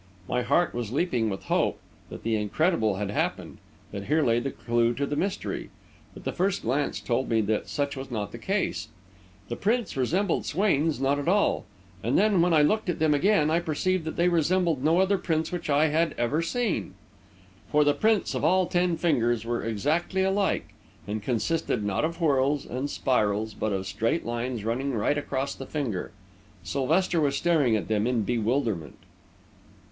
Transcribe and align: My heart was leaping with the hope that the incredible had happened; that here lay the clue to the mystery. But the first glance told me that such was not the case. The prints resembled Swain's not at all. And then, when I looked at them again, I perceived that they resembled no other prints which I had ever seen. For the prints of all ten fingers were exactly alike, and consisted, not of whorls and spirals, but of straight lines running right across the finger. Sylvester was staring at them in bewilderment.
My 0.27 0.41
heart 0.41 0.73
was 0.73 0.91
leaping 0.91 1.29
with 1.29 1.41
the 1.41 1.45
hope 1.45 1.79
that 2.09 2.23
the 2.23 2.35
incredible 2.35 2.95
had 2.95 3.11
happened; 3.11 3.59
that 3.91 4.05
here 4.05 4.23
lay 4.23 4.39
the 4.39 4.49
clue 4.49 4.95
to 4.95 5.05
the 5.05 5.15
mystery. 5.15 5.69
But 6.15 6.23
the 6.23 6.31
first 6.31 6.63
glance 6.63 6.99
told 6.99 7.29
me 7.29 7.39
that 7.41 7.69
such 7.69 7.95
was 7.95 8.09
not 8.09 8.31
the 8.31 8.39
case. 8.39 8.87
The 9.47 9.55
prints 9.55 9.95
resembled 9.95 10.47
Swain's 10.47 10.99
not 10.99 11.19
at 11.19 11.27
all. 11.27 11.65
And 12.01 12.17
then, 12.17 12.41
when 12.41 12.51
I 12.51 12.63
looked 12.63 12.89
at 12.89 12.97
them 12.97 13.13
again, 13.13 13.51
I 13.51 13.59
perceived 13.59 14.05
that 14.05 14.15
they 14.15 14.27
resembled 14.27 14.83
no 14.83 14.99
other 14.99 15.19
prints 15.19 15.51
which 15.51 15.69
I 15.69 15.89
had 15.89 16.15
ever 16.17 16.41
seen. 16.41 16.95
For 17.71 17.83
the 17.83 17.93
prints 17.93 18.33
of 18.33 18.43
all 18.43 18.65
ten 18.65 18.97
fingers 18.97 19.45
were 19.45 19.63
exactly 19.63 20.23
alike, 20.23 20.73
and 21.05 21.21
consisted, 21.21 21.83
not 21.83 22.03
of 22.03 22.17
whorls 22.19 22.65
and 22.65 22.89
spirals, 22.89 23.53
but 23.53 23.71
of 23.71 23.85
straight 23.85 24.25
lines 24.25 24.63
running 24.65 24.93
right 24.95 25.15
across 25.19 25.53
the 25.53 25.67
finger. 25.67 26.11
Sylvester 26.63 27.21
was 27.21 27.37
staring 27.37 27.75
at 27.75 27.87
them 27.87 28.07
in 28.07 28.23
bewilderment. 28.23 28.97